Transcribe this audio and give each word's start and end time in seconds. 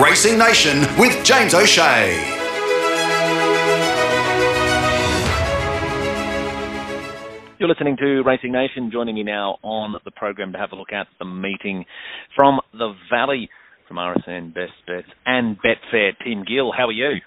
Racing 0.00 0.38
Nation 0.38 0.80
with 0.96 1.22
James 1.22 1.52
O'Shea. 1.52 2.16
You're 7.58 7.68
listening 7.68 7.98
to 7.98 8.22
Racing 8.22 8.52
Nation. 8.52 8.90
Joining 8.90 9.16
me 9.16 9.22
now 9.22 9.58
on 9.62 9.94
the 10.06 10.10
program 10.12 10.52
to 10.52 10.58
have 10.58 10.72
a 10.72 10.76
look 10.76 10.94
at 10.94 11.08
the 11.18 11.26
meeting 11.26 11.84
from 12.34 12.60
the 12.72 12.94
Valley 13.10 13.50
from 13.86 13.98
RSN 13.98 14.54
Best 14.54 14.72
Bets 14.86 15.08
and 15.26 15.58
Betfair. 15.58 16.12
Tim 16.24 16.42
Gill, 16.48 16.72
how 16.72 16.86
are 16.86 16.92
you? 16.92 17.20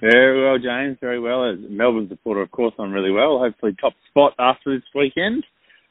Very 0.00 0.42
well, 0.42 0.56
James. 0.58 0.96
Very 1.02 1.20
well. 1.20 1.44
As 1.44 1.58
a 1.58 1.68
Melbourne 1.68 2.08
supporter, 2.08 2.40
of 2.40 2.50
course, 2.50 2.72
I'm 2.78 2.90
really 2.90 3.12
well. 3.12 3.38
Hopefully, 3.38 3.76
top 3.78 3.92
spot 4.08 4.32
after 4.38 4.74
this 4.74 4.88
weekend. 4.94 5.44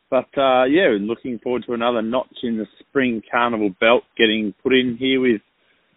But 0.09 0.35
uh, 0.35 0.63
yeah, 0.63 0.97
looking 0.99 1.37
forward 1.43 1.65
to 1.67 1.73
another 1.73 2.01
notch 2.01 2.37
in 2.41 2.57
the 2.57 2.65
spring 2.79 3.21
carnival 3.29 3.69
belt 3.79 4.03
getting 4.17 4.55
put 4.63 4.73
in 4.73 4.97
here 4.97 5.21
with 5.21 5.41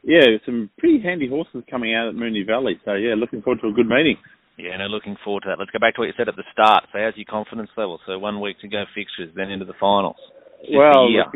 yeah 0.03 0.39
some 0.45 0.71
pretty 0.79 1.01
handy 1.03 1.29
horses 1.29 1.63
coming 1.71 1.95
out 1.95 2.08
at 2.08 2.14
Moonee 2.14 2.46
Valley. 2.46 2.81
So 2.85 2.95
yeah, 2.95 3.14
looking 3.17 3.43
forward 3.43 3.61
to 3.63 3.68
a 3.68 3.72
good 3.72 3.89
meeting. 3.89 4.17
Yeah, 4.61 4.77
no, 4.77 4.86
looking 4.86 5.17
forward 5.25 5.45
to 5.45 5.49
that. 5.50 5.58
Let's 5.58 5.71
go 5.71 5.79
back 5.79 5.95
to 5.95 6.00
what 6.03 6.07
you 6.07 6.17
said 6.17 6.29
at 6.29 6.36
the 6.36 6.45
start. 6.53 6.85
So, 6.93 6.99
how's 7.00 7.17
your 7.17 7.25
confidence 7.25 7.71
level? 7.77 7.99
So, 8.05 8.18
one 8.18 8.41
week 8.41 8.61
to 8.61 8.68
go 8.68 8.85
fixtures, 8.94 9.32
then 9.35 9.49
into 9.49 9.64
the 9.64 9.79
finals. 9.81 10.21
Just 10.61 10.77
well, 10.77 11.08
look, 11.11 11.32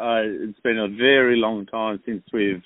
uh, 0.00 0.24
it's 0.48 0.60
been 0.60 0.78
a 0.78 0.88
very 0.88 1.36
long 1.36 1.66
time 1.66 2.00
since 2.06 2.22
we've 2.32 2.62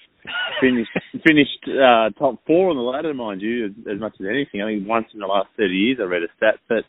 finished 0.60 0.90
finished 1.26 1.58
uh, 1.66 2.10
top 2.14 2.38
four 2.46 2.70
on 2.70 2.76
the 2.76 2.82
ladder, 2.82 3.12
mind 3.12 3.42
you, 3.42 3.66
as, 3.66 3.72
as, 3.90 3.98
much 3.98 4.14
as 4.20 4.26
anything. 4.30 4.62
I 4.62 4.70
think 4.70 4.86
once 4.86 5.06
in 5.12 5.18
the 5.18 5.26
last 5.26 5.48
thirty 5.56 5.74
years 5.74 5.98
I 6.00 6.04
read 6.04 6.22
a 6.22 6.30
stat, 6.36 6.60
but 6.68 6.86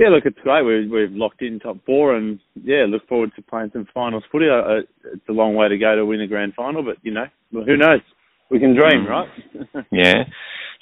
yeah, 0.00 0.08
look, 0.08 0.24
it's 0.24 0.38
great. 0.42 0.62
We've, 0.62 0.90
we've 0.90 1.12
locked 1.12 1.42
in 1.42 1.60
top 1.60 1.76
four, 1.84 2.16
and 2.16 2.40
yeah, 2.64 2.86
look 2.88 3.06
forward 3.06 3.32
to 3.36 3.42
playing 3.42 3.68
some 3.74 3.86
finals 3.92 4.24
footy. 4.32 4.46
Uh, 4.48 4.80
it's 5.12 5.28
a 5.28 5.32
long 5.32 5.54
way 5.54 5.68
to 5.68 5.76
go 5.76 5.94
to 5.94 6.06
win 6.06 6.22
a 6.22 6.26
grand 6.26 6.54
final, 6.54 6.82
but 6.82 6.96
you 7.02 7.12
know, 7.12 7.26
who 7.52 7.76
knows? 7.76 8.00
We 8.50 8.58
can 8.58 8.74
dream, 8.74 9.04
mm. 9.04 9.08
right? 9.08 9.28
yeah. 9.92 10.24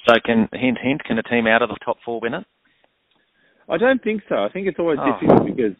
So 0.07 0.15
can 0.25 0.47
hint 0.53 0.77
hint 0.81 1.03
can 1.03 1.19
a 1.19 1.23
team 1.23 1.47
out 1.47 1.61
of 1.61 1.67
the 1.67 1.75
top 1.83 1.97
four 2.05 2.21
win 2.21 2.33
it? 2.33 2.45
I 3.67 3.77
don't 3.77 4.01
think 4.01 4.21
so. 4.29 4.35
I 4.35 4.47
think 4.53 4.67
it's 4.67 4.79
always 4.79 4.99
oh. 5.01 5.11
difficult 5.11 5.45
because 5.45 5.75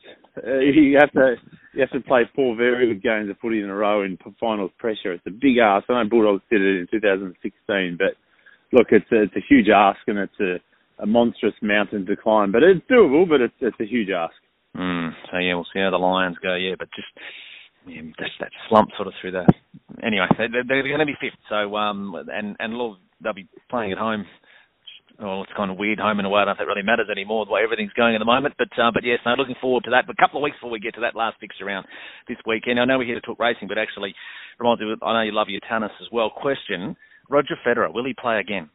uh, 0.45 0.59
you 0.59 0.97
have 0.99 1.11
to 1.13 1.35
you 1.73 1.79
have 1.79 1.91
to 1.91 2.01
play 2.01 2.23
four 2.35 2.57
very 2.57 2.87
good 2.93 3.01
games 3.01 3.29
of 3.29 3.37
footy 3.39 3.61
in 3.61 3.69
a 3.69 3.75
row 3.75 4.03
in 4.03 4.17
finals 4.37 4.71
pressure. 4.77 5.13
It's 5.13 5.25
a 5.25 5.31
big 5.31 5.59
ask. 5.63 5.89
I 5.89 6.03
know 6.03 6.09
Bulldogs 6.09 6.43
did 6.51 6.61
it 6.61 6.81
in 6.81 6.87
2016, 6.91 7.97
but 7.97 8.19
look, 8.77 8.87
it's 8.91 9.09
a, 9.13 9.23
it's 9.23 9.35
a 9.37 9.45
huge 9.47 9.69
ask 9.69 9.99
and 10.07 10.19
it's 10.19 10.39
a, 10.41 10.55
a 10.99 11.05
monstrous 11.05 11.53
mountain 11.61 12.05
to 12.05 12.15
climb. 12.15 12.51
But 12.51 12.63
it's 12.63 12.81
doable, 12.89 13.27
but 13.27 13.41
it's 13.41 13.53
it's 13.59 13.79
a 13.79 13.85
huge 13.85 14.09
ask. 14.09 14.35
Mm, 14.77 15.11
so 15.31 15.37
yeah, 15.37 15.55
we'll 15.55 15.67
see 15.73 15.79
how 15.79 15.89
the 15.89 15.97
Lions 15.97 16.37
go. 16.43 16.55
Yeah, 16.55 16.75
but 16.77 16.89
just 16.95 17.07
yeah, 17.87 18.01
that, 18.19 18.29
that 18.39 18.51
slump 18.67 18.89
sort 18.95 19.07
of 19.07 19.13
through 19.19 19.31
the. 19.31 19.45
Anyway, 20.03 20.27
they're, 20.37 20.63
they're 20.67 20.83
going 20.83 20.99
to 20.99 21.05
be 21.05 21.17
fifth. 21.19 21.39
So 21.49 21.75
um, 21.75 22.15
and 22.31 22.55
and 22.59 22.73
look, 22.77 22.97
they'll 23.23 23.33
be 23.33 23.47
playing 23.69 23.91
at 23.91 23.97
home. 23.97 24.25
Well, 25.19 25.43
it's 25.43 25.51
kind 25.57 25.69
of 25.69 25.75
weird 25.75 25.99
home 25.99 26.19
and 26.19 26.25
away. 26.25 26.39
I 26.39 26.45
don't 26.45 26.53
if 26.53 26.59
that 26.59 26.67
really 26.67 26.83
matters 26.83 27.11
anymore 27.11 27.45
the 27.45 27.51
way 27.51 27.59
everything's 27.63 27.91
going 27.91 28.15
at 28.15 28.19
the 28.19 28.29
moment. 28.29 28.55
But 28.57 28.71
uh, 28.79 28.91
but 28.93 29.03
yes, 29.03 29.19
no, 29.25 29.33
looking 29.33 29.59
forward 29.59 29.83
to 29.85 29.91
that. 29.91 30.07
But 30.07 30.15
a 30.15 30.21
couple 30.21 30.39
of 30.39 30.43
weeks 30.43 30.55
before 30.57 30.71
we 30.71 30.79
get 30.79 30.95
to 30.95 31.01
that 31.01 31.15
last 31.15 31.39
fixture 31.39 31.65
round 31.65 31.87
this 32.27 32.37
weekend. 32.45 32.79
I 32.79 32.85
know 32.85 32.97
we're 32.97 33.09
here 33.09 33.19
to 33.19 33.25
talk 33.25 33.39
racing, 33.39 33.67
but 33.67 33.77
actually 33.77 34.15
reminds 34.59 34.81
me. 34.81 34.95
I 35.01 35.13
know 35.13 35.21
you 35.21 35.35
love 35.35 35.49
your 35.49 35.61
tennis 35.67 35.91
as 35.99 36.07
well. 36.11 36.29
Question: 36.29 36.95
Roger 37.29 37.55
Federer 37.65 37.93
will 37.93 38.05
he 38.05 38.13
play 38.13 38.39
again? 38.39 38.69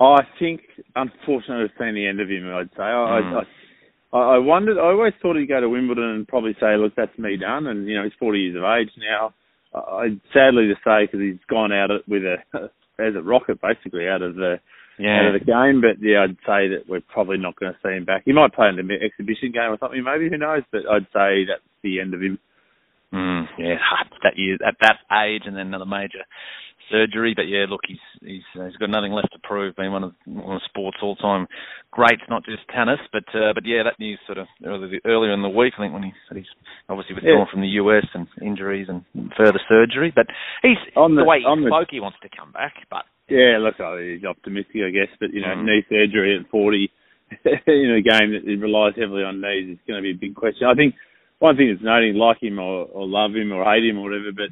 I 0.00 0.22
think, 0.38 0.62
unfortunately, 0.96 1.68
we've 1.68 1.78
seen 1.78 1.94
the 1.94 2.06
end 2.06 2.20
of 2.20 2.28
him. 2.28 2.48
I'd 2.48 2.70
say. 2.76 2.82
I, 2.82 3.20
mm. 3.20 3.44
I, 4.12 4.18
I 4.18 4.38
wondered. 4.38 4.78
I 4.78 4.92
always 4.92 5.12
thought 5.20 5.36
he'd 5.36 5.46
go 5.46 5.60
to 5.60 5.68
Wimbledon 5.68 6.04
and 6.04 6.28
probably 6.28 6.56
say, 6.58 6.76
"Look, 6.76 6.94
that's 6.96 7.16
me 7.18 7.36
done." 7.36 7.66
And 7.66 7.86
you 7.86 7.96
know, 7.96 8.04
he's 8.04 8.18
40 8.18 8.38
years 8.38 8.56
of 8.56 8.64
age 8.64 8.90
now. 8.96 9.34
I 9.74 10.18
sadly 10.32 10.66
to 10.66 10.74
say 10.82 11.06
because 11.06 11.20
he's 11.20 11.38
gone 11.48 11.72
out 11.72 11.90
with 12.08 12.22
a 12.22 12.36
as 12.98 13.14
a 13.14 13.22
rocket 13.22 13.60
basically 13.60 14.08
out 14.08 14.22
of 14.22 14.34
the 14.34 14.56
yeah. 14.98 15.20
out 15.20 15.34
of 15.34 15.40
the 15.40 15.44
game. 15.44 15.80
But 15.80 16.02
yeah, 16.02 16.24
I'd 16.24 16.36
say 16.46 16.68
that 16.74 16.88
we're 16.88 17.04
probably 17.06 17.38
not 17.38 17.56
going 17.56 17.72
to 17.72 17.78
see 17.82 17.94
him 17.94 18.04
back. 18.04 18.22
He 18.24 18.32
might 18.32 18.54
play 18.54 18.68
in 18.68 18.76
the 18.76 18.94
exhibition 18.94 19.52
game 19.52 19.70
or 19.70 19.78
something, 19.78 20.02
maybe 20.02 20.28
who 20.28 20.38
knows? 20.38 20.62
But 20.72 20.88
I'd 20.90 21.06
say 21.12 21.46
that's 21.46 21.62
the 21.82 22.00
end 22.00 22.14
of 22.14 22.20
him. 22.20 22.38
Mm, 23.12 23.46
yeah, 23.58 23.76
that 24.22 24.36
year 24.36 24.56
at 24.66 24.76
that 24.80 24.98
age, 25.24 25.42
and 25.44 25.56
then 25.56 25.68
another 25.68 25.86
major 25.86 26.24
surgery. 26.90 27.32
But 27.34 27.48
yeah, 27.48 27.66
look, 27.68 27.80
he's 27.86 28.02
he's 28.20 28.46
he's 28.52 28.76
got 28.76 28.90
nothing 28.90 29.12
left 29.12 29.32
to 29.32 29.38
prove. 29.42 29.76
Being 29.76 29.92
one 29.92 30.04
of 30.04 30.12
one 30.26 30.56
of 30.56 30.62
sports 30.68 30.98
all 31.02 31.16
time 31.16 31.46
greats, 31.90 32.22
not 32.28 32.44
just 32.44 32.66
tennis, 32.74 33.00
but 33.12 33.24
uh, 33.34 33.52
but 33.54 33.64
yeah, 33.64 33.82
that 33.84 33.98
news 33.98 34.18
sort 34.26 34.38
of 34.38 34.46
earlier, 34.64 35.00
earlier 35.04 35.32
in 35.32 35.42
the 35.42 35.48
week. 35.48 35.74
I 35.78 35.82
think 35.82 35.92
when 35.92 36.02
he 36.02 36.12
said 36.28 36.36
he's 36.36 36.52
obviously 36.88 37.14
withdrawn 37.14 37.46
yeah. 37.46 37.50
from 37.50 37.62
the 37.62 37.74
US 37.80 38.06
and 38.14 38.26
injuries 38.42 38.88
and 38.88 39.04
further 39.36 39.60
surgery. 39.68 40.12
But 40.14 40.26
he's 40.62 40.80
on 40.96 41.14
the, 41.14 41.22
the 41.22 41.28
way 41.28 41.38
he 41.38 41.46
spoke, 41.46 41.88
the, 41.90 41.96
he 41.96 42.00
wants 42.00 42.18
to 42.22 42.28
come 42.30 42.52
back. 42.52 42.74
But 42.90 43.04
yeah, 43.28 43.58
look, 43.58 43.78
he's 43.78 44.24
optimistic, 44.24 44.82
I 44.86 44.90
guess. 44.90 45.12
But 45.18 45.30
you 45.32 45.42
know, 45.42 45.54
mm. 45.54 45.64
knee 45.64 45.84
surgery 45.88 46.38
at 46.38 46.50
forty. 46.50 46.90
in 47.44 47.94
a 47.94 48.02
game 48.02 48.34
that 48.34 48.42
relies 48.58 48.98
heavily 48.98 49.22
on 49.22 49.40
knees 49.40 49.70
is 49.70 49.86
going 49.86 50.02
to 50.02 50.02
be 50.02 50.10
a 50.10 50.18
big 50.18 50.34
question. 50.34 50.66
I 50.66 50.74
think 50.74 50.96
one 51.38 51.56
thing 51.56 51.70
that's 51.70 51.84
noting, 51.84 52.14
like 52.14 52.42
him 52.42 52.58
or, 52.58 52.86
or 52.86 53.06
love 53.06 53.32
him 53.34 53.52
or 53.52 53.64
hate 53.64 53.86
him 53.86 53.98
or 53.98 54.10
whatever, 54.10 54.30
but 54.34 54.50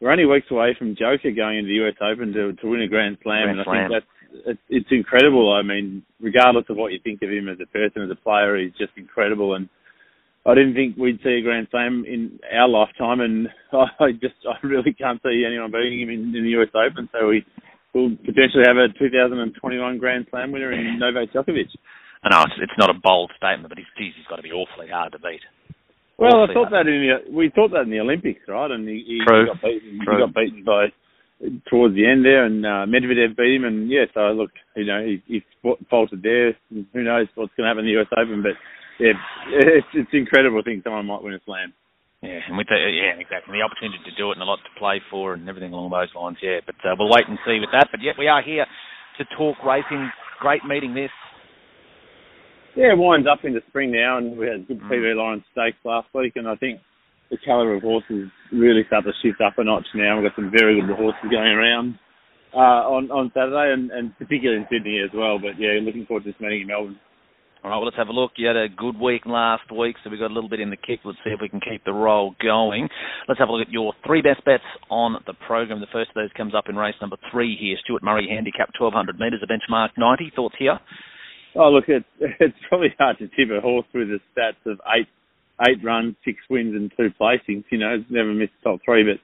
we're 0.00 0.10
only 0.10 0.26
weeks 0.26 0.50
away 0.50 0.74
from 0.78 0.96
Joker 0.96 1.30
going 1.30 1.58
into 1.58 1.68
the 1.68 1.86
US 1.86 1.94
Open 2.00 2.32
to 2.32 2.52
to 2.52 2.68
win 2.68 2.82
a 2.82 2.88
Grand 2.88 3.18
Slam, 3.22 3.44
Grand 3.44 3.58
and 3.58 3.64
Slam. 3.64 3.76
I 3.76 3.88
think 3.88 3.92
that's 3.92 4.14
it's, 4.46 4.60
it's 4.68 4.90
incredible. 4.90 5.52
I 5.52 5.62
mean, 5.62 6.02
regardless 6.20 6.66
of 6.68 6.76
what 6.76 6.92
you 6.92 6.98
think 7.02 7.22
of 7.22 7.30
him 7.30 7.48
as 7.48 7.58
a 7.62 7.66
person, 7.66 8.02
as 8.02 8.10
a 8.10 8.22
player, 8.22 8.58
he's 8.58 8.74
just 8.78 8.92
incredible. 8.96 9.54
And 9.54 9.68
I 10.46 10.54
didn't 10.54 10.74
think 10.74 10.96
we'd 10.96 11.20
see 11.22 11.40
a 11.40 11.42
Grand 11.42 11.68
Slam 11.70 12.04
in 12.06 12.38
our 12.52 12.68
lifetime, 12.68 13.20
and 13.20 13.48
I 13.72 14.12
just 14.12 14.34
I 14.44 14.58
really 14.66 14.92
can't 14.92 15.20
see 15.22 15.44
anyone 15.46 15.70
beating 15.70 16.00
him 16.00 16.10
in, 16.10 16.34
in 16.34 16.44
the 16.44 16.60
US 16.60 16.74
Open. 16.74 17.08
So 17.12 17.28
we 17.28 17.44
will 17.94 18.10
potentially 18.26 18.64
have 18.66 18.76
a 18.76 18.88
2021 18.98 19.98
Grand 19.98 20.26
Slam 20.30 20.52
winner 20.52 20.72
in 20.72 20.98
Novak 20.98 21.32
Djokovic. 21.32 21.70
I 22.24 22.30
know 22.30 22.42
it's, 22.44 22.56
it's 22.58 22.78
not 22.78 22.90
a 22.90 22.98
bold 23.02 23.30
statement, 23.36 23.68
but 23.68 23.78
he's, 23.78 23.86
he's 23.96 24.26
got 24.28 24.36
to 24.36 24.42
be 24.42 24.50
awfully 24.50 24.88
hard 24.88 25.12
to 25.12 25.18
beat. 25.18 25.40
Well, 26.24 26.44
I 26.44 26.54
thought 26.54 26.70
that 26.72 26.88
in 26.88 27.04
the 27.04 27.32
we 27.32 27.52
thought 27.54 27.70
that 27.72 27.84
in 27.84 27.90
the 27.90 28.00
Olympics, 28.00 28.40
right? 28.48 28.70
And 28.70 28.88
he, 28.88 29.04
he, 29.06 29.18
True. 29.26 29.46
got 29.46 29.60
beaten. 29.62 30.00
True. 30.04 30.16
He 30.16 30.22
got 30.24 30.34
beaten 30.34 30.64
by 30.64 30.88
towards 31.68 31.94
the 31.94 32.06
end 32.06 32.24
there, 32.24 32.44
and 32.44 32.64
uh, 32.64 32.86
Medvedev 32.88 33.36
beat 33.36 33.56
him. 33.56 33.64
And 33.64 33.90
yeah, 33.90 34.08
so 34.14 34.32
look, 34.32 34.50
you 34.76 34.86
know, 34.86 35.04
he, 35.04 35.22
he 35.26 35.44
faltered 35.90 36.22
there. 36.22 36.56
Who 36.70 37.02
knows 37.02 37.28
what's 37.34 37.52
going 37.56 37.64
to 37.64 37.70
happen 37.70 37.84
in 37.84 37.92
the 37.92 38.00
US 38.00 38.12
Open? 38.16 38.42
But 38.42 38.56
yeah, 38.98 39.12
it's 39.78 39.92
it's 39.94 40.14
incredible. 40.14 40.60
I 40.60 40.62
think 40.62 40.84
someone 40.84 41.06
might 41.06 41.22
win 41.22 41.34
a 41.34 41.42
slam. 41.44 41.72
Yeah, 42.22 42.40
and 42.48 42.56
with 42.56 42.68
the, 42.72 42.80
yeah, 42.80 43.20
exactly. 43.20 43.60
The 43.60 43.66
opportunity 43.68 44.00
to 44.00 44.16
do 44.16 44.32
it 44.32 44.40
and 44.40 44.42
a 44.42 44.48
lot 44.48 44.56
to 44.64 44.78
play 44.80 45.02
for 45.12 45.34
and 45.34 45.44
everything 45.44 45.76
along 45.76 45.92
those 45.92 46.08
lines. 46.16 46.40
Yeah, 46.40 46.64
but 46.64 46.76
uh, 46.80 46.96
we'll 46.96 47.12
wait 47.12 47.28
and 47.28 47.36
see 47.44 47.60
with 47.60 47.68
that. 47.76 47.92
But 47.92 48.00
yet 48.00 48.16
we 48.16 48.28
are 48.28 48.40
here 48.40 48.64
to 49.18 49.24
talk 49.36 49.60
racing. 49.60 50.08
Great 50.40 50.64
meeting 50.64 50.94
this. 50.94 51.12
Yeah, 52.76 52.92
it 52.92 52.98
winds 52.98 53.28
up 53.30 53.44
into 53.44 53.60
spring 53.68 53.92
now, 53.92 54.18
and 54.18 54.36
we 54.36 54.46
had 54.46 54.66
good 54.66 54.80
mm. 54.80 54.90
PB 54.90 55.14
Lawrence 55.14 55.44
stakes 55.52 55.78
last 55.84 56.08
week, 56.14 56.32
and 56.34 56.48
I 56.48 56.56
think 56.56 56.80
the 57.30 57.38
calibre 57.44 57.76
of 57.76 57.82
horses 57.82 58.30
really 58.52 58.82
start 58.86 59.04
to 59.04 59.12
shift 59.22 59.40
up 59.40 59.58
a 59.58 59.64
notch 59.64 59.86
now. 59.94 60.18
We've 60.18 60.28
got 60.28 60.36
some 60.36 60.50
very 60.50 60.80
good 60.80 60.90
horses 60.90 61.30
going 61.30 61.54
around 61.54 61.98
uh, 62.52 62.82
on 62.90 63.10
on 63.10 63.30
Saturday, 63.34 63.72
and, 63.72 63.90
and 63.90 64.18
particularly 64.18 64.62
in 64.62 64.66
Sydney 64.70 64.98
as 65.04 65.10
well. 65.14 65.38
But 65.38 65.58
yeah, 65.58 65.78
looking 65.82 66.06
forward 66.06 66.24
to 66.24 66.32
this 66.32 66.40
meeting 66.40 66.62
in 66.62 66.66
Melbourne. 66.66 66.98
All 67.62 67.70
right, 67.70 67.76
well, 67.78 67.86
let's 67.86 67.96
have 67.96 68.08
a 68.08 68.12
look. 68.12 68.32
You 68.36 68.46
had 68.46 68.60
a 68.60 68.68
good 68.68 69.00
week 69.00 69.24
last 69.24 69.72
week, 69.72 69.96
so 70.04 70.10
we 70.10 70.18
got 70.18 70.30
a 70.30 70.36
little 70.36 70.50
bit 70.50 70.60
in 70.60 70.68
the 70.68 70.76
kick. 70.76 71.00
Let's 71.02 71.16
see 71.24 71.32
if 71.32 71.40
we 71.40 71.48
can 71.48 71.64
keep 71.64 71.82
the 71.86 71.96
roll 71.96 72.36
going. 72.42 72.90
Let's 73.26 73.40
have 73.40 73.48
a 73.48 73.52
look 73.52 73.66
at 73.66 73.72
your 73.72 73.94
three 74.04 74.20
best 74.20 74.44
bets 74.44 74.68
on 74.90 75.16
the 75.26 75.32
program. 75.46 75.80
The 75.80 75.88
first 75.90 76.10
of 76.10 76.14
those 76.14 76.28
comes 76.36 76.54
up 76.54 76.68
in 76.68 76.76
race 76.76 76.94
number 77.00 77.16
three 77.32 77.56
here. 77.56 77.78
Stuart 77.82 78.02
Murray, 78.02 78.28
handicap 78.28 78.68
1200 78.76 79.16
metres, 79.18 79.40
a 79.40 79.48
benchmark 79.48 79.96
90. 79.96 80.32
Thoughts 80.36 80.56
here? 80.58 80.78
Oh, 81.56 81.70
look, 81.70 81.84
it's 81.88 82.06
it's 82.40 82.56
probably 82.68 82.94
hard 82.98 83.18
to 83.18 83.28
tip 83.28 83.50
a 83.56 83.60
horse 83.60 83.86
with 83.94 84.08
the 84.08 84.18
stats 84.34 84.60
of 84.70 84.80
eight 84.94 85.08
eight 85.68 85.82
runs, 85.84 86.16
six 86.24 86.38
wins, 86.50 86.74
and 86.74 86.90
two 86.96 87.14
placings. 87.20 87.64
You 87.70 87.78
know, 87.78 87.94
it's 87.94 88.10
never 88.10 88.34
missed 88.34 88.58
top 88.62 88.80
three. 88.84 89.04
But 89.04 89.22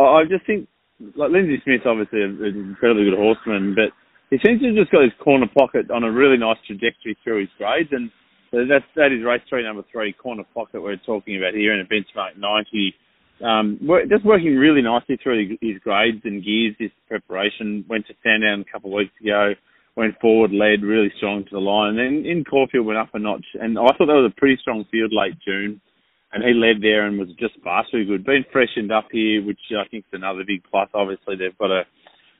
I, 0.00 0.24
just 0.24 0.46
think, 0.46 0.68
like 1.16 1.30
Lindsay 1.30 1.60
Smith's 1.64 1.84
obviously 1.84 2.22
an 2.22 2.40
incredibly 2.40 3.04
good 3.04 3.18
horseman, 3.18 3.74
but 3.76 3.92
he 4.30 4.38
seems 4.44 4.60
to 4.60 4.68
have 4.68 4.76
just 4.76 4.90
got 4.90 5.04
his 5.04 5.12
corner 5.22 5.46
pocket 5.52 5.90
on 5.90 6.02
a 6.02 6.10
really 6.10 6.38
nice 6.38 6.56
trajectory 6.66 7.16
through 7.22 7.40
his 7.40 7.52
grades, 7.58 7.92
and 7.92 8.10
that's 8.52 8.88
that 8.96 9.12
is 9.12 9.24
race 9.24 9.44
three, 9.48 9.64
number 9.64 9.84
three, 9.92 10.12
corner 10.12 10.44
pocket 10.54 10.80
we're 10.80 10.96
talking 11.04 11.36
about 11.36 11.54
here 11.54 11.74
in 11.74 11.80
a 11.80 11.88
benchmark 11.88 12.36
ninety. 12.38 12.94
Um, 13.44 13.78
just 14.08 14.24
working 14.24 14.56
really 14.56 14.80
nicely 14.80 15.18
through 15.22 15.58
his 15.60 15.76
grades 15.84 16.24
and 16.24 16.42
gears. 16.42 16.74
His 16.78 16.90
preparation 17.06 17.84
went 17.86 18.06
to 18.06 18.14
Sandown 18.24 18.64
a 18.66 18.72
couple 18.72 18.90
of 18.90 18.96
weeks 18.96 19.12
ago 19.20 19.52
went 19.96 20.18
forward, 20.20 20.52
led 20.52 20.82
really 20.82 21.10
strong 21.16 21.44
to 21.44 21.50
the 21.50 21.58
line. 21.58 21.96
And 21.96 21.98
then 21.98 22.30
in 22.30 22.44
Caulfield 22.44 22.86
went 22.86 22.98
up 22.98 23.14
a 23.14 23.18
notch. 23.18 23.46
And 23.54 23.78
I 23.78 23.88
thought 23.96 24.06
that 24.06 24.20
was 24.20 24.30
a 24.30 24.40
pretty 24.40 24.58
strong 24.60 24.84
field 24.90 25.12
late 25.12 25.34
June. 25.44 25.80
And 26.32 26.44
he 26.44 26.52
led 26.52 26.82
there 26.82 27.06
and 27.06 27.18
was 27.18 27.28
just 27.40 27.54
vastly 27.64 28.04
good. 28.04 28.24
Been 28.24 28.44
freshened 28.52 28.92
up 28.92 29.08
here, 29.10 29.42
which 29.44 29.60
I 29.72 29.88
think 29.88 30.04
is 30.04 30.18
another 30.18 30.44
big 30.46 30.62
plus. 30.70 30.90
Obviously, 30.92 31.36
they've 31.36 31.56
got 31.56 31.70
a 31.70 31.84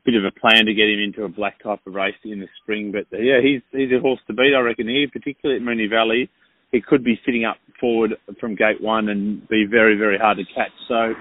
bit 0.04 0.14
of 0.14 0.24
a 0.24 0.30
plan 0.38 0.66
to 0.66 0.74
get 0.74 0.88
him 0.88 1.00
into 1.00 1.24
a 1.24 1.28
black 1.28 1.62
type 1.62 1.80
of 1.86 1.94
race 1.94 2.14
in 2.24 2.40
the 2.40 2.48
spring. 2.62 2.92
But 2.92 3.06
yeah, 3.10 3.40
he's 3.40 3.62
he's 3.72 3.90
a 3.96 4.00
horse 4.00 4.20
to 4.26 4.34
beat, 4.34 4.54
I 4.54 4.60
reckon. 4.60 4.88
Here, 4.88 5.08
particularly 5.10 5.60
at 5.60 5.66
Moonee 5.66 5.88
Valley, 5.88 6.28
he 6.72 6.80
could 6.80 7.02
be 7.02 7.18
sitting 7.24 7.44
up 7.44 7.56
forward 7.80 8.14
from 8.38 8.54
gate 8.54 8.80
one 8.80 9.08
and 9.08 9.48
be 9.48 9.64
very 9.64 9.96
very 9.96 10.18
hard 10.18 10.38
to 10.38 10.44
catch. 10.54 10.72
So 10.88 11.14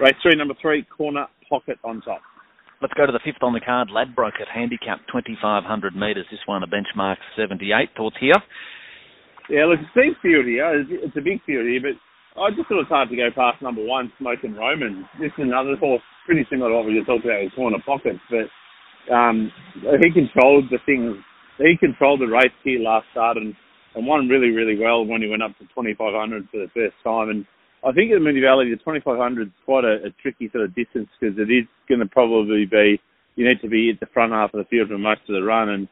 race 0.00 0.16
three, 0.22 0.36
number 0.36 0.54
three, 0.62 0.84
corner 0.84 1.26
pocket 1.50 1.78
on 1.84 2.00
top. 2.00 2.22
Let's 2.82 2.94
go 2.98 3.06
to 3.06 3.14
the 3.14 3.22
fifth 3.24 3.42
on 3.42 3.54
the 3.54 3.62
card. 3.62 3.88
Ladbroke 3.94 4.42
at 4.42 4.50
handicap 4.50 4.98
2,500 5.06 5.94
metres. 5.94 6.26
This 6.30 6.42
one 6.46 6.62
a 6.62 6.66
benchmark 6.66 7.16
78. 7.38 7.94
Thoughts 7.96 8.16
here? 8.18 8.34
Yeah, 9.48 9.70
look, 9.70 9.78
it's 9.78 9.94
a 9.94 10.02
big 10.02 10.18
field 10.20 10.46
here. 10.46 10.66
It's 10.74 11.16
a 11.16 11.22
big 11.22 11.38
field 11.46 11.66
here, 11.66 11.80
but 11.80 11.96
I 12.34 12.50
just 12.50 12.66
thought 12.66 12.82
it's 12.82 12.90
hard 12.90 13.08
to 13.10 13.16
go 13.16 13.30
past 13.30 13.62
number 13.62 13.84
one, 13.84 14.12
Smoking 14.18 14.54
Roman. 14.54 15.06
This 15.20 15.30
is 15.38 15.46
another 15.46 15.76
horse 15.78 16.02
pretty 16.26 16.46
similar 16.50 16.70
to 16.70 16.76
what 16.76 16.86
we 16.86 16.98
just 16.98 17.06
talked 17.06 17.24
about 17.24 17.42
with 17.42 17.54
Corner 17.54 17.82
Pockets, 17.86 18.22
but 18.30 18.46
um, 19.12 19.50
he 19.74 20.10
controlled 20.10 20.66
the 20.70 20.78
things. 20.86 21.16
He 21.58 21.76
controlled 21.78 22.20
the 22.20 22.30
race 22.30 22.54
here 22.62 22.80
last 22.80 23.06
start 23.10 23.36
and, 23.36 23.54
and 23.94 24.06
won 24.06 24.28
really, 24.28 24.50
really 24.50 24.78
well 24.78 25.04
when 25.04 25.22
he 25.22 25.28
went 25.28 25.42
up 25.42 25.54
to 25.58 25.66
2,500 25.74 26.48
for 26.50 26.58
the 26.58 26.70
first 26.74 26.96
time. 27.04 27.30
And 27.30 27.46
I 27.84 27.92
think 27.92 28.12
at 28.12 28.22
Moonee 28.22 28.42
Valley, 28.42 28.70
the 28.70 28.76
2,500 28.76 29.48
is 29.48 29.54
quite 29.64 29.84
a, 29.84 30.06
a 30.06 30.10
tricky 30.22 30.48
sort 30.52 30.64
of 30.64 30.74
distance 30.74 31.08
because 31.18 31.36
it 31.38 31.50
is 31.50 31.66
going 31.88 32.00
to 32.00 32.06
probably 32.06 32.64
be, 32.64 33.00
you 33.34 33.46
need 33.46 33.60
to 33.60 33.68
be 33.68 33.90
at 33.90 33.98
the 33.98 34.06
front 34.14 34.32
half 34.32 34.54
of 34.54 34.58
the 34.58 34.68
field 34.70 34.88
for 34.88 34.98
most 34.98 35.22
of 35.28 35.34
the 35.34 35.42
run. 35.42 35.68
And 35.68 35.88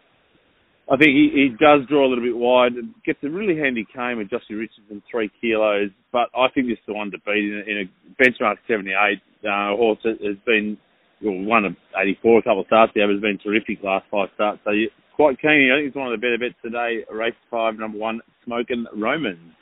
I 0.86 0.96
think 0.96 1.10
he, 1.10 1.30
he 1.34 1.48
does 1.58 1.86
draw 1.88 2.06
a 2.06 2.08
little 2.08 2.24
bit 2.24 2.36
wide. 2.36 2.78
And 2.78 2.94
Gets 3.04 3.18
a 3.24 3.28
really 3.28 3.58
handy 3.58 3.86
claim 3.92 4.18
with 4.18 4.30
Joshy 4.30 4.54
Richardson, 4.54 5.02
three 5.10 5.30
kilos. 5.40 5.90
But 6.12 6.30
I 6.30 6.46
think 6.54 6.68
this 6.68 6.78
is 6.78 6.86
the 6.86 6.94
one 6.94 7.10
to 7.10 7.18
beat 7.26 7.50
in 7.50 7.58
a, 7.58 7.70
in 7.70 7.76
a 7.82 8.22
benchmark 8.22 8.62
78. 8.68 9.18
Uh, 9.42 9.74
horse 9.74 9.98
has 10.04 10.36
been 10.46 10.78
well, 11.22 11.36
one 11.42 11.64
of 11.64 11.76
84 11.96 12.38
a 12.38 12.42
couple 12.42 12.60
of 12.60 12.66
starts 12.66 12.92
there, 12.94 13.06
but 13.06 13.14
has 13.14 13.22
been 13.22 13.38
terrific 13.42 13.82
last 13.82 14.06
five 14.10 14.28
starts. 14.34 14.60
So 14.64 14.70
quite 15.20 15.40
keen. 15.40 15.70
I 15.72 15.76
think 15.78 15.88
it's 15.88 15.96
one 15.96 16.12
of 16.12 16.18
the 16.18 16.24
better 16.24 16.38
bets 16.38 16.56
today. 16.62 17.04
Race 17.12 17.34
five, 17.50 17.74
number 17.78 17.98
one, 17.98 18.20
Smoking 18.44 18.86
Romans. 18.96 19.52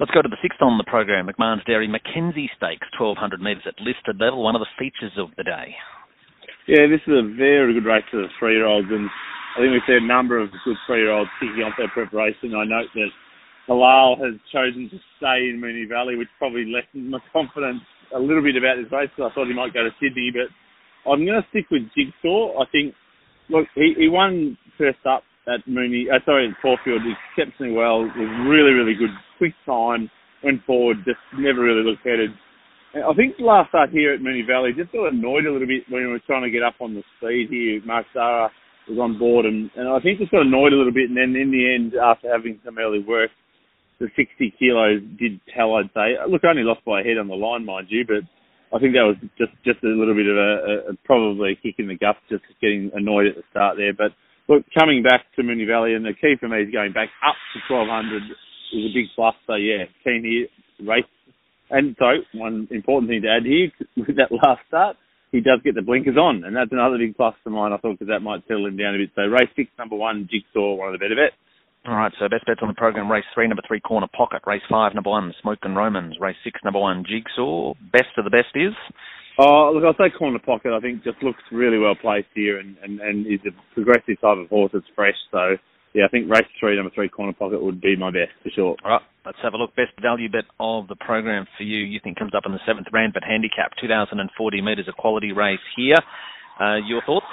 Let's 0.00 0.10
go 0.10 0.22
to 0.22 0.28
the 0.28 0.40
sixth 0.42 0.58
on 0.58 0.74
the 0.74 0.90
program, 0.90 1.30
McMahon's 1.30 1.62
Dairy 1.70 1.86
Mackenzie 1.86 2.50
Stakes, 2.58 2.90
1200 2.98 3.38
metres 3.38 3.62
at 3.62 3.78
listed 3.78 4.18
level, 4.18 4.42
one 4.42 4.58
of 4.58 4.60
the 4.60 4.74
features 4.74 5.14
of 5.14 5.30
the 5.38 5.46
day. 5.46 5.70
Yeah, 6.66 6.90
this 6.90 6.98
is 7.06 7.14
a 7.14 7.22
very 7.38 7.78
good 7.78 7.86
race 7.86 8.02
for 8.10 8.18
the 8.18 8.32
three-year-olds, 8.42 8.90
and 8.90 9.06
I 9.54 9.62
think 9.62 9.70
we've 9.70 9.86
seen 9.86 10.02
a 10.02 10.10
number 10.10 10.42
of 10.42 10.50
good 10.66 10.74
three-year-olds 10.90 11.30
kicking 11.38 11.62
off 11.62 11.78
their 11.78 11.92
preparation. 11.94 12.58
I 12.58 12.66
note 12.66 12.90
that 12.90 13.12
Halal 13.70 14.18
has 14.18 14.34
chosen 14.50 14.90
to 14.90 14.98
stay 15.22 15.46
in 15.46 15.62
Moonee 15.62 15.86
Valley, 15.86 16.18
which 16.18 16.32
probably 16.42 16.66
lessened 16.66 17.14
my 17.14 17.22
confidence 17.32 17.86
a 18.10 18.18
little 18.18 18.42
bit 18.42 18.58
about 18.58 18.82
this 18.82 18.90
race 18.90 19.14
because 19.14 19.30
I 19.30 19.34
thought 19.34 19.46
he 19.46 19.54
might 19.54 19.70
go 19.78 19.86
to 19.86 19.94
Sydney, 20.02 20.34
but 20.34 20.50
I'm 21.06 21.22
going 21.22 21.38
to 21.38 21.46
stick 21.54 21.70
with 21.70 21.86
Jigsaw. 21.94 22.58
I 22.58 22.66
think, 22.74 22.98
look, 23.46 23.70
he, 23.78 23.94
he 23.94 24.08
won 24.10 24.58
first 24.74 25.06
up 25.06 25.22
at 25.46 25.60
Moonee, 25.68 26.08
uh, 26.10 26.24
sorry, 26.24 26.48
at 26.48 26.56
Caulfield 26.62 27.02
exceptionally 27.04 27.72
well. 27.72 28.02
Was 28.02 28.46
really, 28.48 28.72
really 28.72 28.94
good, 28.94 29.12
quick 29.38 29.54
time, 29.66 30.10
went 30.42 30.64
forward, 30.64 30.98
just 31.04 31.20
never 31.38 31.60
really 31.60 31.84
looked 31.84 32.04
headed. 32.04 32.30
I 32.94 33.12
think 33.14 33.34
last 33.40 33.70
start 33.70 33.90
here 33.90 34.14
at 34.14 34.20
Moonee 34.20 34.46
Valley 34.46 34.70
just 34.76 34.92
got 34.92 35.10
annoyed 35.12 35.46
a 35.46 35.52
little 35.52 35.66
bit 35.66 35.82
when 35.90 36.06
we 36.06 36.12
were 36.14 36.22
trying 36.26 36.44
to 36.46 36.50
get 36.50 36.62
up 36.62 36.78
on 36.80 36.94
the 36.94 37.02
speed 37.18 37.50
here. 37.50 37.82
Mark 37.84 38.06
Zahra 38.14 38.50
was 38.88 38.98
on 38.98 39.18
board, 39.18 39.46
and, 39.46 39.70
and 39.74 39.88
I 39.88 39.98
think 39.98 40.20
just 40.20 40.30
got 40.30 40.46
annoyed 40.46 40.72
a 40.72 40.78
little 40.78 40.94
bit. 40.94 41.10
And 41.10 41.16
then 41.18 41.34
in 41.34 41.50
the 41.50 41.64
end, 41.66 41.98
after 41.98 42.30
having 42.30 42.60
some 42.64 42.78
early 42.78 43.02
work, 43.02 43.30
the 43.98 44.06
60 44.14 44.54
kilos 44.58 45.02
did 45.18 45.40
tell. 45.54 45.74
I'd 45.74 45.90
say, 45.94 46.14
look, 46.30 46.44
I 46.44 46.50
only 46.54 46.62
lost 46.62 46.84
by 46.84 47.00
a 47.00 47.04
head 47.04 47.18
on 47.18 47.26
the 47.26 47.34
line, 47.34 47.64
mind 47.66 47.88
you, 47.90 48.06
but 48.06 48.22
I 48.74 48.78
think 48.78 48.94
that 48.94 49.06
was 49.06 49.18
just 49.38 49.54
just 49.62 49.82
a 49.82 49.90
little 49.90 50.14
bit 50.14 50.26
of 50.26 50.36
a, 50.36 50.50
a 50.90 50.92
probably 51.04 51.54
a 51.54 51.62
kick 51.62 51.78
in 51.78 51.86
the 51.86 51.98
guts, 51.98 52.18
just 52.28 52.42
getting 52.60 52.90
annoyed 52.94 53.26
at 53.26 53.36
the 53.36 53.46
start 53.50 53.76
there. 53.78 53.94
But 53.94 54.14
look, 54.48 54.64
coming 54.78 55.02
back 55.02 55.24
to 55.36 55.42
Moonee 55.42 55.66
Valley, 55.66 55.94
and 55.94 56.04
the 56.04 56.14
key 56.14 56.34
for 56.38 56.48
me 56.48 56.62
is 56.62 56.72
going 56.72 56.92
back 56.92 57.08
up 57.26 57.36
to 57.54 57.72
1200 57.72 58.22
is 58.74 58.90
a 58.90 58.94
big 58.94 59.06
plus. 59.14 59.34
So 59.46 59.54
yeah, 59.54 59.84
keen 60.02 60.24
here 60.24 60.48
race. 60.86 61.04
And 61.70 61.96
so 61.98 62.22
one 62.34 62.68
important 62.70 63.10
thing 63.10 63.22
to 63.22 63.28
add 63.28 63.46
here 63.46 63.72
with 63.96 64.16
that 64.16 64.30
last 64.30 64.60
start, 64.68 64.96
he 65.32 65.40
does 65.40 65.60
get 65.64 65.74
the 65.74 65.82
blinkers 65.82 66.16
on, 66.16 66.44
and 66.44 66.54
that's 66.54 66.70
another 66.72 66.98
big 66.98 67.16
plus 67.16 67.34
for 67.42 67.50
mine. 67.50 67.72
I 67.72 67.78
thought 67.78 67.98
because 67.98 68.08
that 68.08 68.22
might 68.22 68.46
settle 68.46 68.66
him 68.66 68.76
down 68.76 68.94
a 68.94 68.98
bit. 68.98 69.10
So 69.14 69.22
race 69.22 69.50
six, 69.56 69.70
number 69.78 69.96
one, 69.96 70.28
Jigsaw, 70.30 70.74
one 70.74 70.88
of 70.88 70.94
the 70.94 71.02
better 71.02 71.16
bets. 71.16 71.34
All 71.86 71.94
right, 71.94 72.12
so 72.18 72.28
best 72.30 72.46
bets 72.46 72.60
on 72.62 72.68
the 72.68 72.74
program: 72.74 73.10
race 73.10 73.24
three, 73.34 73.46
number 73.46 73.62
three, 73.66 73.80
Corner 73.80 74.06
Pocket; 74.16 74.40
race 74.46 74.62
five, 74.70 74.94
number 74.94 75.10
one, 75.10 75.34
Smoking 75.42 75.74
Romans; 75.74 76.16
race 76.18 76.36
six, 76.42 76.58
number 76.64 76.80
one, 76.80 77.04
Jigsaw. 77.04 77.74
Best 77.92 78.16
of 78.16 78.24
the 78.24 78.30
best 78.30 78.54
is. 78.54 78.72
Oh, 79.38 79.72
look, 79.74 79.84
I'll 79.84 79.98
say 79.98 80.16
Corner 80.16 80.38
Pocket. 80.38 80.72
I 80.72 80.80
think 80.80 81.04
just 81.04 81.22
looks 81.22 81.42
really 81.52 81.76
well 81.76 81.94
placed 81.94 82.28
here, 82.34 82.58
and 82.58 82.76
and 82.82 83.00
and 83.00 83.26
is 83.26 83.40
a 83.46 83.52
progressive 83.74 84.20
type 84.20 84.38
of 84.38 84.48
horse. 84.48 84.70
It's 84.72 84.86
fresh, 84.96 85.16
so 85.30 85.56
yeah, 85.92 86.06
I 86.06 86.08
think 86.08 86.30
race 86.30 86.48
three, 86.58 86.74
number 86.76 86.90
three, 86.94 87.10
Corner 87.10 87.34
Pocket 87.34 87.62
would 87.62 87.80
be 87.80 87.96
my 87.96 88.10
best 88.10 88.32
for 88.42 88.50
sure. 88.50 88.76
All 88.82 88.92
right, 88.92 89.02
let's 89.26 89.38
have 89.42 89.52
a 89.52 89.56
look. 89.56 89.76
Best 89.76 89.92
value 90.00 90.30
bet 90.30 90.44
of 90.58 90.88
the 90.88 90.96
program 90.96 91.46
for 91.58 91.64
you. 91.64 91.84
You 91.84 92.00
think 92.02 92.18
comes 92.18 92.34
up 92.34 92.44
in 92.46 92.52
the 92.52 92.64
seventh 92.66 92.86
round, 92.92 93.12
but 93.12 93.22
handicap, 93.22 93.72
2,040 93.80 94.60
metres, 94.62 94.86
a 94.88 94.92
quality 94.92 95.32
race 95.32 95.62
here. 95.76 96.00
Uh, 96.58 96.76
your 96.76 97.02
thoughts? 97.04 97.26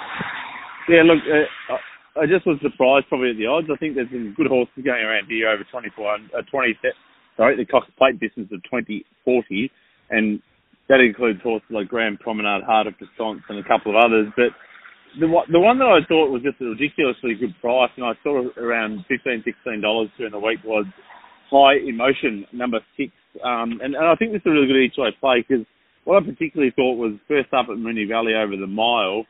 Yeah, 0.88 1.02
look, 1.02 1.18
uh, 1.24 1.74
I 2.16 2.26
just 2.26 2.46
was 2.46 2.60
surprised 2.60 3.08
probably 3.08 3.30
at 3.30 3.38
the 3.40 3.46
odds. 3.46 3.68
I 3.72 3.76
think 3.76 3.94
there's 3.94 4.10
some 4.12 4.34
good 4.36 4.46
horses 4.48 4.84
going 4.84 5.00
around 5.00 5.26
here 5.28 5.48
over 5.48 5.64
24, 5.64 6.36
uh, 6.36 6.42
20, 6.50 6.76
sorry, 7.36 7.56
the 7.56 7.64
Cox 7.64 7.88
Plate 7.96 8.20
distance 8.20 8.52
of 8.52 8.62
2040, 8.68 9.70
and 10.10 10.40
that 10.88 11.00
includes 11.00 11.40
horses 11.40 11.68
like 11.70 11.88
Grand 11.88 12.20
Promenade, 12.20 12.64
Heart 12.64 12.88
of 12.88 12.94
Passance, 13.00 13.42
and 13.48 13.58
a 13.58 13.64
couple 13.64 13.96
of 13.96 14.04
others. 14.04 14.28
But 14.36 14.52
the 15.18 15.28
the 15.50 15.60
one 15.60 15.78
that 15.78 15.88
I 15.88 16.04
thought 16.08 16.32
was 16.32 16.42
just 16.42 16.60
a 16.60 16.68
ridiculously 16.72 17.34
good 17.34 17.54
price, 17.60 17.90
and 17.96 18.04
I 18.04 18.12
saw 18.22 18.44
around 18.56 19.04
fifteen, 19.08 19.42
sixteen 19.44 19.80
dollars 19.80 20.08
during 20.16 20.32
the 20.32 20.40
week 20.40 20.60
was 20.64 20.86
High 21.50 21.80
Emotion 21.84 22.46
number 22.52 22.80
six, 22.96 23.12
um, 23.44 23.80
and, 23.80 23.94
and 23.94 24.06
I 24.06 24.14
think 24.16 24.32
this 24.32 24.40
is 24.40 24.46
a 24.46 24.50
really 24.50 24.68
good 24.68 24.84
each 24.84 24.96
way 24.96 25.12
play 25.20 25.44
because 25.46 25.64
what 26.04 26.22
I 26.22 26.26
particularly 26.26 26.72
thought 26.74 26.96
was 26.96 27.12
first 27.28 27.52
up 27.52 27.68
at 27.68 27.76
Moonee 27.76 28.08
Valley 28.08 28.34
over 28.34 28.56
the 28.56 28.66
mile. 28.66 29.24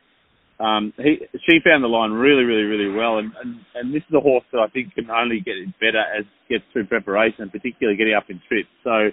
Um, 0.59 0.93
he 0.97 1.17
she 1.45 1.59
found 1.65 1.83
the 1.83 1.87
line 1.87 2.11
really, 2.11 2.43
really, 2.43 2.63
really 2.63 2.93
well, 2.93 3.17
and, 3.17 3.31
and 3.41 3.59
and 3.75 3.93
this 3.93 4.03
is 4.07 4.15
a 4.15 4.19
horse 4.19 4.45
that 4.51 4.59
I 4.59 4.67
think 4.67 4.93
can 4.93 5.09
only 5.09 5.39
get 5.39 5.55
better 5.79 6.03
as 6.17 6.25
gets 6.49 6.63
through 6.71 6.87
preparation, 6.87 7.49
particularly 7.49 7.97
getting 7.97 8.13
up 8.13 8.29
in 8.29 8.39
trips. 8.47 8.69
So 8.83 9.09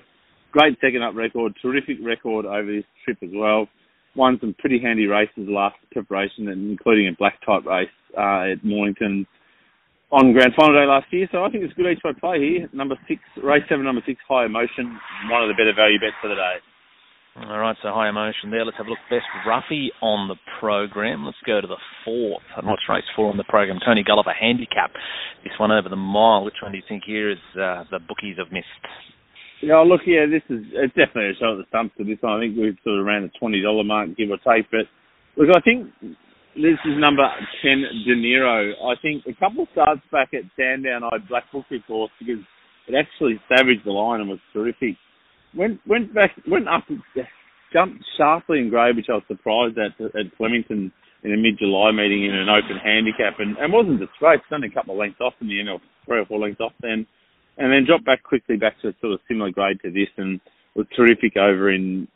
great 0.52 0.76
second 0.80 1.02
up 1.02 1.14
record, 1.14 1.54
terrific 1.62 1.96
record 2.02 2.44
over 2.44 2.70
this 2.70 2.84
trip 3.04 3.18
as 3.22 3.30
well. 3.32 3.68
Won 4.16 4.38
some 4.40 4.54
pretty 4.58 4.80
handy 4.82 5.06
races 5.06 5.48
last 5.48 5.76
preparation, 5.92 6.48
and 6.48 6.70
including 6.70 7.08
a 7.08 7.16
black 7.16 7.40
type 7.46 7.64
race 7.64 7.88
uh, 8.18 8.52
at 8.52 8.64
Mornington 8.64 9.26
on 10.12 10.32
Grand 10.32 10.52
Final 10.58 10.74
day 10.74 10.86
last 10.86 11.06
year. 11.10 11.28
So 11.32 11.44
I 11.44 11.50
think 11.50 11.64
it's 11.64 11.72
a 11.72 11.76
good 11.76 11.90
each 11.90 12.04
way 12.04 12.12
play 12.18 12.38
here. 12.38 12.68
Number 12.72 12.96
six, 13.08 13.22
race 13.42 13.62
seven, 13.68 13.84
number 13.84 14.02
six, 14.04 14.20
High 14.28 14.46
Emotion, 14.46 14.98
one 15.30 15.42
of 15.42 15.48
the 15.48 15.54
better 15.54 15.72
value 15.74 15.98
bets 15.98 16.18
for 16.20 16.28
the 16.28 16.34
day. 16.34 16.56
All 17.40 17.58
right, 17.58 17.76
so 17.82 17.88
high 17.88 18.10
emotion 18.10 18.50
there. 18.50 18.66
Let's 18.66 18.76
have 18.76 18.86
a 18.86 18.90
look. 18.90 18.98
Best 19.08 19.24
roughy 19.48 19.88
on 20.02 20.28
the 20.28 20.36
program. 20.60 21.24
Let's 21.24 21.40
go 21.46 21.60
to 21.60 21.66
the 21.66 21.80
fourth. 22.04 22.44
And 22.56 22.66
what's 22.66 22.82
race 22.88 23.08
four 23.16 23.30
on 23.30 23.38
the 23.38 23.48
program? 23.48 23.78
Tony 23.84 24.04
Gulliver 24.04 24.34
handicap. 24.38 24.92
This 25.42 25.56
one 25.58 25.72
over 25.72 25.88
the 25.88 25.96
mile. 25.96 26.44
Which 26.44 26.60
one 26.62 26.72
do 26.72 26.78
you 26.78 26.84
think 26.86 27.04
here 27.06 27.30
is 27.30 27.40
uh, 27.56 27.84
the 27.90 27.98
bookies 27.98 28.36
have 28.36 28.52
missed? 28.52 28.84
Yeah, 29.62 29.80
look, 29.80 30.02
yeah, 30.06 30.28
this 30.28 30.44
is 30.52 30.64
it's 30.72 30.92
definitely 30.92 31.32
a 31.32 31.40
shot 31.40 31.56
at 31.56 31.64
the 31.64 31.68
stumps 31.68 31.96
for 31.96 32.04
this 32.04 32.20
one. 32.20 32.36
I 32.36 32.40
think 32.44 32.56
we've 32.56 32.76
sort 32.84 33.00
of 33.00 33.06
around 33.06 33.24
the 33.24 33.32
twenty 33.40 33.60
dollar 33.64 33.84
mark, 33.84 34.12
give 34.16 34.28
or 34.28 34.40
take. 34.44 34.68
But 34.68 34.84
look, 35.40 35.48
I 35.56 35.60
think 35.64 35.88
this 36.56 36.80
is 36.84 36.96
number 37.00 37.24
ten, 37.64 37.84
De 38.04 38.14
Niro. 38.20 38.72
I 38.84 39.00
think 39.00 39.24
a 39.24 39.36
couple 39.40 39.64
of 39.64 39.72
starts 39.72 40.04
back 40.12 40.36
at 40.36 40.44
Sandown, 40.60 41.04
I 41.04 41.16
black 41.28 41.44
booked 41.52 41.72
it 41.72 41.86
course 41.86 42.12
because 42.20 42.44
it 42.88 42.94
actually 42.96 43.40
savaged 43.48 43.84
the 43.84 43.92
line 43.92 44.20
and 44.20 44.28
was 44.28 44.40
terrific. 44.52 44.96
Went 45.54 45.80
went 45.86 46.14
back, 46.14 46.30
went 46.46 46.68
up, 46.68 46.84
jumped 47.72 48.04
sharply 48.16 48.60
in 48.60 48.70
grade, 48.70 48.96
which 48.96 49.10
I 49.10 49.14
was 49.14 49.24
surprised 49.28 49.78
at 49.78 49.98
at 50.00 50.36
Flemington 50.36 50.92
in 51.22 51.34
a 51.34 51.36
mid 51.36 51.58
July 51.58 51.90
meeting 51.92 52.24
in 52.24 52.34
an 52.34 52.48
open 52.48 52.78
handicap, 52.82 53.40
and, 53.40 53.56
and 53.58 53.72
wasn't 53.72 54.00
disgraced. 54.00 54.44
Only 54.52 54.68
a 54.68 54.70
couple 54.70 54.94
of 54.94 54.98
lengths 54.98 55.20
off 55.20 55.34
in 55.40 55.48
the 55.48 55.60
end, 55.60 55.68
or 55.68 55.80
three 56.06 56.20
or 56.20 56.26
four 56.26 56.38
lengths 56.38 56.60
off 56.60 56.72
then 56.80 57.06
and 57.60 57.72
then 57.72 57.84
dropped 57.86 58.06
back 58.06 58.22
quickly 58.22 58.56
back 58.56 58.80
to 58.80 58.88
a 58.88 58.94
sort 59.00 59.12
of 59.12 59.20
similar 59.28 59.50
grade 59.50 59.78
to 59.82 59.90
this, 59.90 60.08
and 60.16 60.40
was 60.74 60.86
terrific 60.96 61.36
over 61.36 61.70
in, 61.70 62.08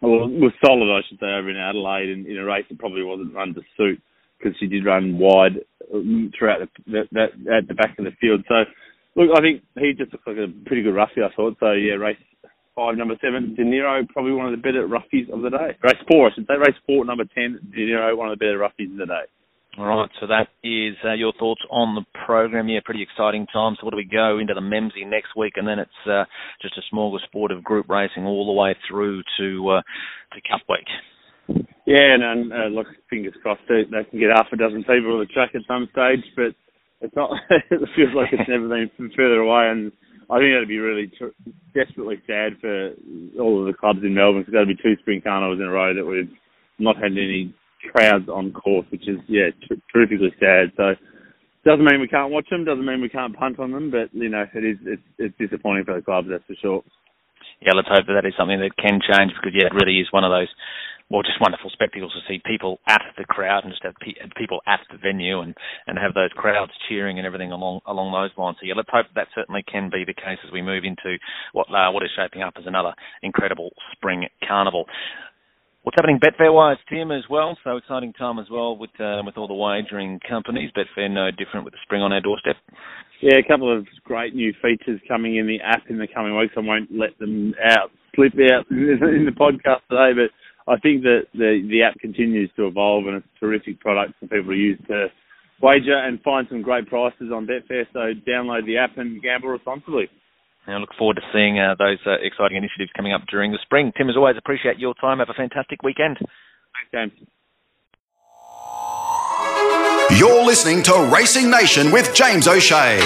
well, 0.00 0.28
was 0.28 0.52
solid, 0.64 0.86
I 0.86 1.02
should 1.08 1.18
say, 1.18 1.26
over 1.26 1.50
in 1.50 1.56
Adelaide, 1.56 2.10
and 2.10 2.26
in 2.26 2.38
a 2.38 2.44
race 2.44 2.64
that 2.68 2.78
probably 2.78 3.02
wasn't 3.02 3.34
run 3.34 3.54
to 3.54 3.62
suit 3.76 4.00
because 4.38 4.56
she 4.60 4.68
did 4.68 4.86
run 4.86 5.18
wide 5.18 5.58
um, 5.92 6.30
throughout 6.38 6.60
the, 6.60 6.92
that, 6.92 7.08
that 7.10 7.52
at 7.52 7.66
the 7.66 7.74
back 7.74 7.98
of 7.98 8.04
the 8.04 8.12
field. 8.20 8.44
So, 8.48 8.62
look, 9.16 9.30
I 9.36 9.40
think 9.40 9.62
he 9.76 9.94
just 9.98 10.12
looked 10.12 10.28
like 10.28 10.36
a 10.36 10.46
pretty 10.66 10.82
good 10.82 10.94
roughie. 10.94 11.26
I 11.26 11.34
thought 11.34 11.56
so. 11.58 11.72
Yeah, 11.72 11.94
race 11.94 12.16
five, 12.78 12.96
number 12.96 13.18
seven, 13.20 13.56
De 13.58 13.64
Niro, 13.66 14.06
probably 14.10 14.30
one 14.30 14.46
of 14.46 14.54
the 14.54 14.62
better 14.62 14.86
roughies 14.86 15.26
of 15.34 15.42
the 15.42 15.50
day. 15.50 15.74
Race 15.82 15.98
four, 16.06 16.30
I 16.30 16.34
should 16.34 16.46
say. 16.46 16.54
Race 16.54 16.78
four, 16.86 17.04
number 17.04 17.24
ten, 17.34 17.58
De 17.74 17.82
Niro, 17.90 18.16
one 18.16 18.30
of 18.30 18.38
the 18.38 18.44
better 18.44 18.62
roughies 18.62 18.92
of 18.92 18.98
the 18.98 19.06
day. 19.06 19.26
All 19.76 19.86
right, 19.86 20.10
so 20.20 20.26
that 20.26 20.46
is 20.62 20.94
uh, 21.04 21.14
your 21.14 21.32
thoughts 21.38 21.60
on 21.70 21.94
the 21.94 22.06
program. 22.24 22.68
Yeah, 22.68 22.78
pretty 22.84 23.02
exciting 23.02 23.46
time. 23.52 23.74
So, 23.78 23.84
what 23.84 23.90
do 23.90 23.96
we 23.96 24.06
go 24.06 24.38
into 24.38 24.54
the 24.54 24.62
Memsie 24.62 25.06
next 25.06 25.34
week, 25.36 25.54
and 25.56 25.66
then 25.66 25.78
it's 25.78 26.02
uh, 26.06 26.24
just 26.62 26.78
a 26.78 26.94
smorgasbord 26.94 27.50
of 27.50 27.62
group 27.62 27.88
racing 27.88 28.24
all 28.24 28.46
the 28.46 28.58
way 28.58 28.76
through 28.88 29.22
to 29.38 29.68
uh, 29.68 29.82
to 30.34 30.40
Cup 30.46 30.62
Week. 30.70 31.66
Yeah, 31.86 32.14
and, 32.14 32.22
and 32.22 32.52
uh, 32.52 32.66
look, 32.70 32.86
fingers 33.10 33.34
crossed 33.42 33.62
they, 33.68 33.82
they 33.90 34.04
can 34.10 34.18
get 34.18 34.30
half 34.34 34.52
a 34.52 34.56
dozen 34.56 34.82
people 34.82 35.14
on 35.14 35.20
the 35.20 35.26
track 35.26 35.50
at 35.54 35.62
some 35.66 35.88
stage, 35.90 36.24
but 36.36 36.54
it's 37.00 37.14
not. 37.14 37.30
it 37.50 37.88
feels 37.94 38.14
like 38.14 38.30
it's 38.32 38.48
never 38.48 38.68
been 38.68 38.90
further 39.16 39.40
away, 39.40 39.70
and 39.70 39.92
I 40.30 40.38
think 40.38 40.52
that'd 40.52 40.68
be 40.68 40.78
really 40.78 41.10
tr- 41.16 41.36
desperately 41.74 42.20
sad 42.26 42.60
for 42.60 42.92
all 43.40 43.60
of 43.60 43.66
the 43.66 43.78
clubs 43.78 44.00
in 44.02 44.14
Melbourne 44.14 44.42
because 44.42 44.52
that'd 44.52 44.68
be 44.68 44.82
two 44.82 44.96
spring 45.00 45.22
carnivals 45.22 45.60
in 45.60 45.66
a 45.66 45.70
row 45.70 45.94
that 45.94 46.04
we've 46.04 46.30
not 46.78 46.96
had 46.96 47.12
any 47.12 47.54
crowds 47.92 48.28
on 48.28 48.52
course, 48.52 48.86
which 48.90 49.08
is 49.08 49.18
yeah 49.26 49.48
t- 49.68 49.80
terrifically 49.92 50.34
sad. 50.38 50.72
So 50.76 50.94
doesn't 51.64 51.84
mean 51.84 52.00
we 52.00 52.08
can't 52.08 52.32
watch 52.32 52.48
them, 52.50 52.64
doesn't 52.64 52.84
mean 52.84 53.00
we 53.00 53.08
can't 53.08 53.36
punt 53.36 53.58
on 53.58 53.72
them, 53.72 53.90
but 53.90 54.12
you 54.12 54.28
know 54.28 54.44
it 54.54 54.64
is 54.64 54.76
it's, 54.84 55.02
it's 55.18 55.38
disappointing 55.38 55.84
for 55.84 55.94
the 55.94 56.02
club, 56.02 56.26
that's 56.28 56.44
for 56.46 56.56
sure. 56.60 56.82
Yeah, 57.60 57.72
let's 57.72 57.88
hope 57.88 58.06
that 58.06 58.14
that 58.20 58.28
is 58.28 58.34
something 58.38 58.60
that 58.60 58.76
can 58.76 59.00
change 59.00 59.32
because 59.34 59.56
yeah, 59.56 59.66
it 59.66 59.74
really 59.74 59.98
is 59.98 60.12
one 60.12 60.24
of 60.24 60.30
those 60.30 60.48
well, 61.10 61.22
just 61.22 61.40
wonderful 61.40 61.70
spectacles 61.72 62.12
to 62.12 62.20
see 62.28 62.40
people 62.44 62.80
at 62.86 63.00
the 63.16 63.24
crowd 63.24 63.64
and 63.64 63.72
just 63.72 63.82
have 63.82 63.94
pe- 64.00 64.20
people 64.36 64.60
at 64.66 64.80
the 64.92 64.98
venue 64.98 65.40
and, 65.40 65.56
and 65.86 65.98
have 65.98 66.12
those 66.12 66.32
crowds 66.36 66.72
cheering 66.88 67.16
and 67.18 67.26
everything 67.26 67.50
along 67.50 67.80
along 67.86 68.12
those 68.12 68.36
lines. 68.36 68.58
So 68.60 68.66
yeah, 68.66 68.74
let's 68.76 68.92
hope 68.92 69.06
that 69.14 69.28
certainly 69.34 69.64
can 69.64 69.88
be 69.88 70.04
the 70.04 70.12
case 70.12 70.38
as 70.44 70.52
we 70.52 70.60
move 70.60 70.84
into 70.84 71.16
what 71.52 71.68
uh, 71.72 71.90
what 71.92 72.02
is 72.02 72.10
shaping 72.14 72.42
up 72.42 72.54
as 72.58 72.66
another 72.66 72.92
incredible 73.22 73.70
spring 73.92 74.28
carnival. 74.46 74.84
What's 75.82 75.96
happening 75.96 76.20
Betfair 76.20 76.52
wise, 76.52 76.76
Tim, 76.90 77.10
as 77.10 77.24
well? 77.30 77.56
So 77.64 77.78
exciting 77.78 78.12
time 78.12 78.38
as 78.38 78.50
well 78.52 78.76
with 78.76 78.92
uh, 79.00 79.22
with 79.24 79.38
all 79.38 79.48
the 79.48 79.54
wagering 79.56 80.20
companies. 80.28 80.70
Betfair 80.76 81.10
no 81.10 81.30
different 81.30 81.64
with 81.64 81.72
the 81.72 81.80
spring 81.84 82.02
on 82.02 82.12
our 82.12 82.20
doorstep. 82.20 82.56
Yeah, 83.22 83.38
a 83.38 83.48
couple 83.48 83.72
of 83.74 83.86
great 84.04 84.34
new 84.34 84.52
features 84.60 85.00
coming 85.08 85.36
in 85.36 85.46
the 85.46 85.58
app 85.64 85.88
in 85.88 85.98
the 85.98 86.06
coming 86.06 86.36
weeks. 86.36 86.52
I 86.56 86.60
won't 86.60 86.92
let 86.92 87.18
them 87.18 87.54
out 87.64 87.90
slip 88.14 88.34
out 88.52 88.66
in 88.70 89.24
the 89.24 89.32
podcast 89.32 89.86
today, 89.88 90.12
but 90.12 90.30
I 90.68 90.76
think 90.78 91.02
that 91.02 91.26
the 91.32 91.66
the 91.68 91.82
app 91.82 91.98
continues 91.98 92.50
to 92.56 92.66
evolve 92.66 93.06
and 93.06 93.16
it's 93.16 93.26
a 93.36 93.40
terrific 93.40 93.80
product 93.80 94.14
for 94.20 94.26
people 94.26 94.52
to 94.52 94.58
use 94.58 94.78
to 94.88 95.08
wager 95.62 95.96
and 95.96 96.20
find 96.22 96.46
some 96.48 96.62
great 96.62 96.86
prices 96.86 97.32
on 97.32 97.46
Betfair. 97.46 97.86
So 97.92 98.12
download 98.28 98.66
the 98.66 98.78
app 98.78 98.98
and 98.98 99.22
gamble 99.22 99.48
responsibly. 99.48 100.08
And 100.66 100.76
I 100.76 100.78
look 100.78 100.90
forward 100.98 101.16
to 101.16 101.22
seeing 101.32 101.58
uh, 101.58 101.74
those 101.78 101.98
uh, 102.06 102.20
exciting 102.20 102.58
initiatives 102.58 102.90
coming 102.94 103.14
up 103.14 103.22
during 103.30 103.52
the 103.52 103.58
spring. 103.62 103.90
Tim, 103.96 104.10
as 104.10 104.16
always, 104.16 104.36
appreciate 104.36 104.78
your 104.78 104.94
time. 105.00 105.18
Have 105.18 105.30
a 105.30 105.34
fantastic 105.34 105.82
weekend. 105.82 106.18
Thanks, 106.20 106.92
James. 106.92 107.12
You're 110.18 110.44
listening 110.44 110.82
to 110.84 111.10
Racing 111.14 111.50
Nation 111.50 111.90
with 111.90 112.14
James 112.14 112.46
O'Shea. 112.46 112.98